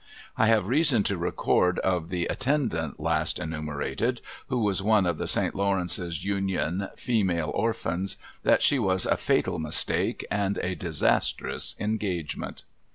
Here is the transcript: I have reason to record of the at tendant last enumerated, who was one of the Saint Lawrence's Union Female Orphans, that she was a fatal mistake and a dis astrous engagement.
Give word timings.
I 0.35 0.47
have 0.47 0.67
reason 0.67 1.03
to 1.03 1.15
record 1.19 1.77
of 1.77 2.09
the 2.09 2.27
at 2.27 2.39
tendant 2.39 2.99
last 2.99 3.37
enumerated, 3.37 4.19
who 4.47 4.57
was 4.57 4.81
one 4.81 5.05
of 5.05 5.19
the 5.19 5.27
Saint 5.27 5.53
Lawrence's 5.53 6.25
Union 6.25 6.89
Female 6.95 7.51
Orphans, 7.53 8.17
that 8.41 8.63
she 8.63 8.79
was 8.79 9.05
a 9.05 9.15
fatal 9.15 9.59
mistake 9.59 10.25
and 10.31 10.57
a 10.57 10.73
dis 10.73 11.03
astrous 11.03 11.75
engagement. 11.79 12.63